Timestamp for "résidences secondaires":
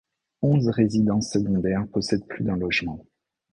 0.69-1.85